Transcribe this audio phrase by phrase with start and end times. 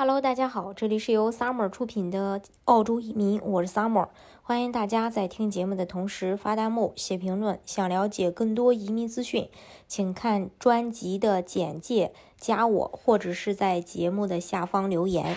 [0.00, 4.06] Hello，大家好，这里是由 Summer 出品的澳洲移民，我是 Summer，
[4.42, 7.58] 欢迎大家在听节目的同时发弹幕、写评论。
[7.66, 9.48] 想了解更多移民资讯，
[9.88, 15.36] 请看专辑的简介，加我或者是在节目的下方留言。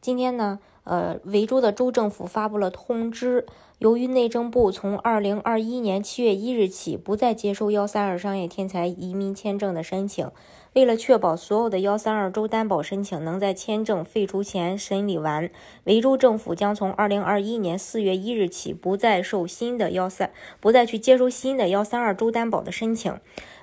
[0.00, 3.44] 今天呢，呃，维州的州政府发布了通知，
[3.76, 10.30] 由于内政部从二零二一年七月一日起不再接收幺三二商业天才移民签证的申请，
[10.78, 15.50] 为了确保所有的幺三二州担保申请能在签证废除前审理完，
[15.82, 20.30] 维州政府将从二零二一年四月一日起不再受新的幺三，
[20.60, 23.12] 不再去接收新的幺三二州担保的申请。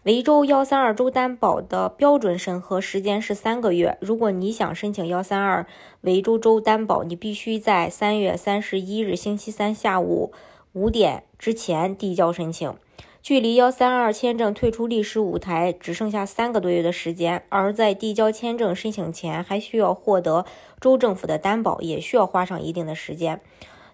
[0.04, 3.98] 维州幺三二州担保的标准审核时间是三个月。
[4.02, 5.66] 如果你想申请幺三二
[6.02, 10.34] 维州州担保，你必须在三月三十一日星期三下午
[10.74, 12.76] 五点之前递交申请。
[13.26, 20.46] 距离幺三二签证退出历史舞台只剩下三个多月的时间，而在递交签证申请前，还需要获得
[20.80, 23.42] 州政府的担保，也需要花上一定的时间。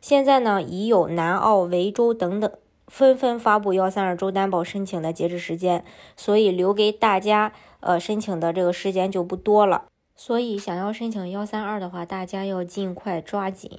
[0.02, 2.52] 现在呢，已有南澳、维州等等。
[2.88, 5.86] 纷纷发布幺三二州担保申请的截止时间，
[6.18, 9.86] 所以留给大家呃申请的这个时间就不多了。
[10.14, 13.72] 所以想要申请幺三二的话，大家要尽快抓紧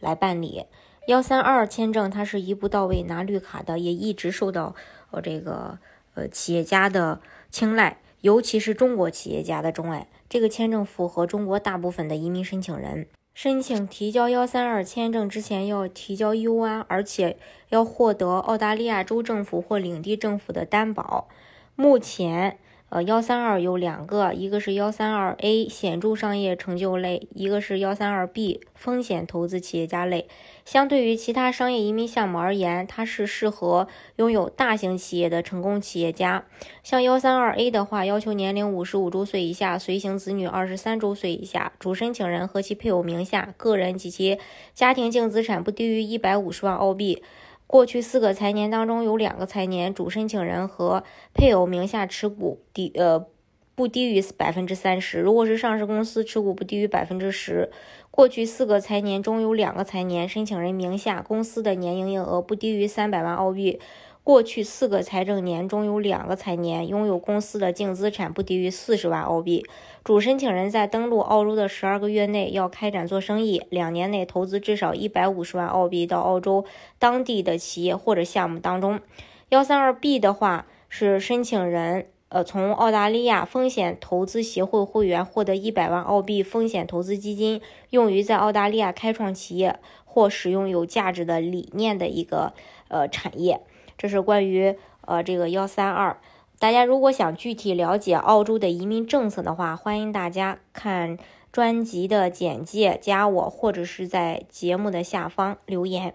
[0.00, 0.66] 来办理
[1.08, 2.10] 幺三二签证。
[2.10, 4.74] 它是一步到位拿绿卡的，也一直受到
[5.10, 5.78] 呃这个
[6.12, 10.06] 呃企业家的青睐，尤其是中国企业家的钟爱。
[10.28, 13.06] 这个签证符合中国大部分的移民申请人。
[13.32, 17.38] 申请提交幺三二签证之前要提交 U 安，而且
[17.70, 21.28] 要获得澳大利亚州政府或领地政府的担保。
[21.74, 22.58] 目前。
[22.90, 30.26] 呃，幺三二有两个，一个是幺三二 A 显著商业成就类，一个是幺三二 B 风险投资企业家类。
[30.64, 36.46] 相对于其他商业移民项目而言，它是适合拥有大型企业的成功企业家。
[36.82, 44.38] 像幺三二 A 的话，要求年龄五十五周岁以下，随行子女二十三周岁以下，主申请人和其配偶名下个人及其
[44.72, 47.22] 家庭净资产不低于一百五十万澳币。
[47.68, 53.26] 过去四个财年当中，有两个财年主申请人和配偶名下持股低呃
[53.74, 55.20] 不低于百分之三十。
[55.20, 57.70] 如果是上市公司，持股不低于百分之十。
[58.10, 63.78] 过去四个财年中有两个财年申请人名下公司的年营业额不低于三百万澳币。
[64.28, 69.64] 过去四个财政年中有两个财年拥有公司的净资产不低于四十万澳币。
[70.04, 76.66] 主申请人在登陆澳洲的十二个月内要开展做生意，两年内投资至少一百五十万澳币到澳洲
[76.98, 79.00] 当地的企业或者项目当中。
[79.48, 92.52] 幺三二 B 的话是申请人呃从澳大利亚风险投资协会会员获得一百万澳币风险投资基金，用于在澳大利亚开创企业或使用有价值的理念的一个
[92.88, 93.62] 呃产业。
[93.98, 96.16] 这是关于呃这个幺三二，
[96.58, 101.18] 大家如果想具体了解澳洲的移民政策的话，欢迎大家看
[101.52, 106.14] 专辑的简介，加我或者是在节目的下方留言。